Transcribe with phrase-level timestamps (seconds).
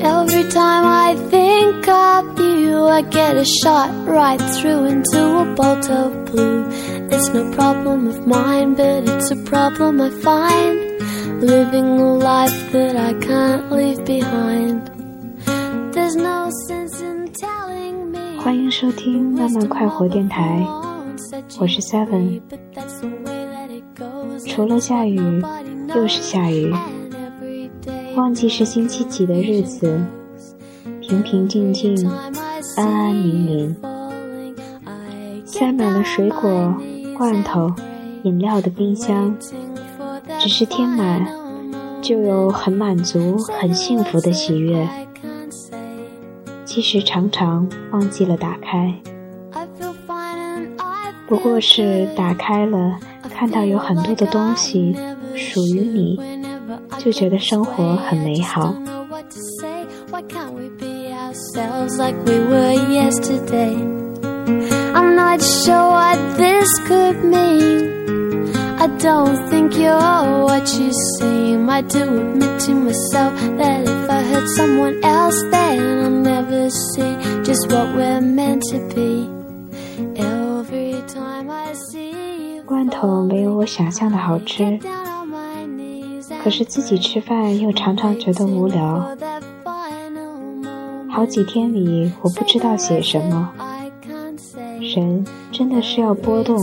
[0.00, 5.88] Every time I think of you, I get a shot right through into a bolt
[5.88, 6.66] of blue.
[7.10, 10.80] It's no problem of mine, but it's a problem I find.
[11.40, 14.90] Living a life that I can't leave behind.
[15.92, 18.38] There's no sense in telling me.
[18.38, 20.66] 欢迎收听慢慢快活电台，
[21.58, 22.40] 我是 Seven。
[24.46, 25.42] 除了下雨，
[25.94, 26.72] 又是下雨。
[28.16, 30.00] 忘记是星期几的日子，
[31.00, 32.08] 平平静静，
[32.76, 33.76] 安安宁宁。
[35.44, 36.74] 塞满了水果、
[37.16, 37.72] 罐头、
[38.22, 39.36] 饮料的冰箱，
[40.38, 41.26] 只是填满，
[42.00, 44.88] 就有很满足、很幸福的喜悦。
[46.64, 48.94] 其实常常忘记了打开，
[51.26, 52.96] 不过是打开了，
[53.28, 54.96] 看到有很多的东西
[55.34, 56.43] 属于你。
[56.97, 58.73] 就觉得生活很美好。
[64.93, 67.99] I'm not sure what this could mean.
[68.79, 71.69] I don't think you're what you seem.
[71.69, 77.43] I do admit to myself that if I hurt someone else, then I'll never see
[77.43, 79.29] just what we're meant to be.
[80.15, 84.79] Every time I see you, 罐头没有我想象的好吃。
[86.44, 89.16] 可是自己吃饭又常常觉得无聊，
[91.08, 93.50] 好几天里我不知道写什么。
[94.78, 96.54] 人真的是要波动，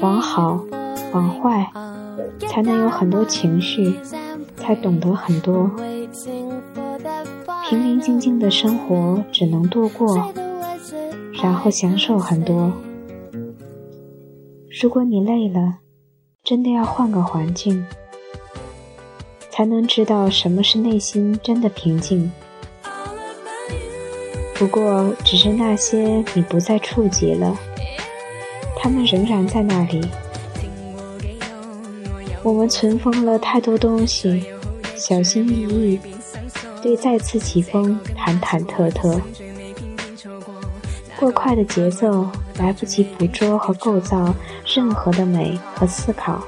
[0.00, 0.60] 往好，
[1.12, 1.70] 往坏，
[2.48, 3.94] 才能有很多情绪，
[4.56, 5.70] 才懂得很多。
[7.68, 10.32] 平平静静的生活只能度过，
[11.40, 12.72] 然后享受很多。
[14.82, 15.76] 如果你累了，
[16.42, 17.86] 真的要换个环境。
[19.56, 22.28] 才能知道什么是内心真的平静。
[24.56, 27.56] 不过，只是那些你不再触及了，
[28.76, 30.04] 他们仍然在那里。
[32.42, 34.44] 我们存封了太多东西，
[34.96, 36.00] 小心翼翼，
[36.82, 39.20] 对再次起风忐忐忑忑。
[41.14, 42.28] 过快的节奏，
[42.58, 44.34] 来不及捕捉和构造
[44.66, 46.44] 任何的美和思考。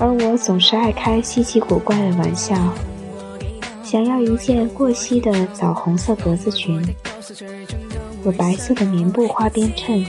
[0.00, 2.54] 而我总是爱开稀奇古怪的玩笑，
[3.82, 6.80] 想要一件过膝的枣红色格子裙，
[8.24, 10.06] 有白色的棉布花边衬，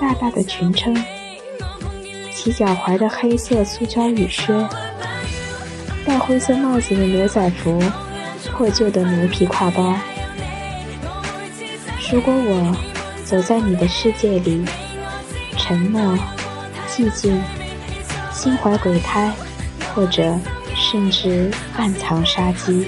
[0.00, 0.92] 大大的裙撑，
[2.34, 4.52] 齐脚踝的黑色塑胶雨靴，
[6.04, 7.80] 戴灰色帽子的牛仔服，
[8.52, 9.94] 破旧的牛皮挎包。
[12.10, 12.76] 如果我
[13.24, 14.64] 走在你的世界里，
[15.56, 16.18] 沉默，
[16.88, 17.40] 寂静。
[18.34, 19.32] 心怀鬼胎，
[19.94, 20.36] 或者
[20.74, 22.84] 甚至暗藏杀机。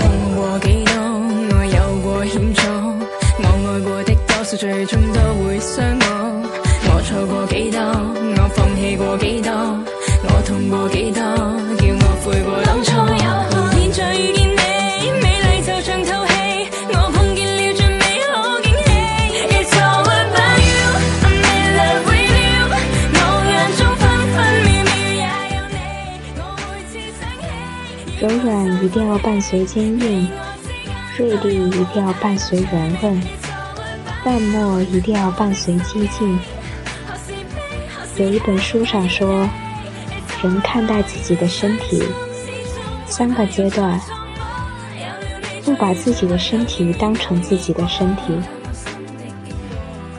[0.00, 0.92] 痛过几多，
[1.52, 2.60] 我有过险阻，
[3.38, 5.48] 我爱过的多我。
[8.56, 11.17] 放弃过几多，我痛过几多，
[28.88, 30.26] 一定要伴随坚硬，
[31.18, 33.22] 锐利一定要伴随圆润，
[34.24, 36.38] 淡漠一定要伴随激进。
[38.16, 39.46] 有一本书上说，
[40.42, 42.02] 人看待自己的身体
[43.06, 44.00] 三个阶段：
[45.66, 48.22] 不把自己的身体当成自己的身体，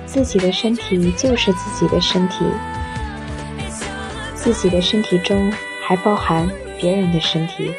[0.05, 2.45] 自己的身体就是自己的身体，
[4.35, 5.51] 自己的身体中
[5.83, 6.47] 还包含
[6.79, 7.71] 别人的身体。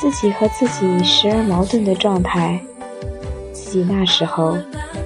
[0.00, 2.60] 自己和自己时而矛盾的状态，
[3.52, 4.56] 自己那时候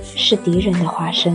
[0.03, 1.35] 是敌人的化身。